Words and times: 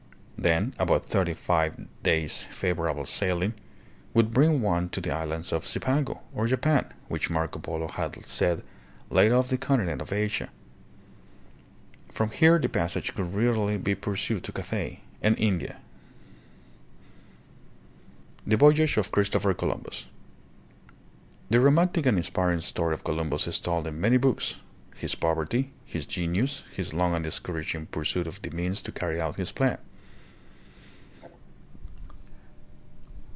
Then 0.45 0.73
about 0.79 1.05
thirty 1.05 1.35
five 1.35 1.85
days' 2.01 2.45
favorable 2.45 3.05
sail 3.05 3.43
ing 3.43 3.53
would 4.15 4.33
bring 4.33 4.59
one 4.59 4.89
to 4.89 4.99
the 4.99 5.11
islands 5.13 5.53
of 5.53 5.67
"Cipango," 5.67 6.21
or 6.33 6.47
Japan, 6.47 6.91
which 7.09 7.29
Marco 7.29 7.59
Polo 7.59 7.87
had 7.87 8.25
said 8.25 8.63
lay 9.11 9.29
off 9.29 9.49
the 9.49 9.59
continent 9.59 10.01
of 10.01 10.11
Asia. 10.11 10.49
From 12.11 12.31
here 12.31 12.57
the 12.57 12.69
passage 12.69 13.13
could 13.13 13.35
readily 13.35 13.77
be 13.77 13.93
pur 13.93 14.15
sued 14.15 14.43
to 14.45 14.51
Cathay 14.51 15.01
and 15.21 15.37
India. 15.37 15.73
68 18.47 18.49
THE 18.49 18.49
PHILIPPINES, 18.49 18.49
The 18.49 18.57
Voyage 18.57 18.97
of 18.97 19.11
Christopher 19.11 19.53
Columbus. 19.53 20.05
The 21.51 21.59
roman 21.59 21.89
tic 21.89 22.07
and 22.07 22.17
inspiring 22.17 22.61
story 22.61 22.95
of 22.95 23.03
Columbus 23.03 23.45
is 23.45 23.61
told 23.61 23.85
in 23.85 24.01
many 24.01 24.17
books, 24.17 24.55
his 24.95 25.13
poverty) 25.13 25.71
his 25.85 26.07
genius, 26.07 26.63
his 26.71 26.95
long 26.95 27.13
and 27.13 27.23
discouraging 27.23 27.85
pur 27.85 28.03
suit 28.03 28.25
of 28.25 28.41
the 28.41 28.49
means 28.49 28.81
to 28.81 28.91
carry 28.91 29.21
out 29.21 29.35
his 29.35 29.51
plan. 29.51 29.77